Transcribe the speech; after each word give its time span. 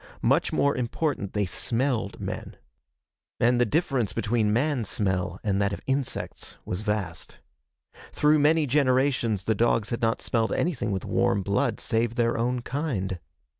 Much 0.23 0.51
more 0.51 0.75
important, 0.75 1.33
they 1.33 1.45
smelled 1.45 2.19
men. 2.19 2.55
And 3.39 3.61
the 3.61 3.67
difference 3.67 4.13
between 4.13 4.51
man 4.51 4.83
smell 4.83 5.39
and 5.43 5.61
that 5.61 5.73
of 5.73 5.81
insects 5.85 6.57
was 6.65 6.81
vast. 6.81 7.37
Through 8.11 8.39
many 8.39 8.65
generations 8.65 9.43
the 9.43 9.53
dogs 9.53 9.91
had 9.91 10.01
not 10.01 10.19
smelled 10.23 10.53
anything 10.53 10.89
with 10.91 11.05
warm 11.05 11.43
blood 11.43 11.79
save 11.79 12.15
their 12.15 12.35
own 12.35 12.63
kind. 12.63 13.19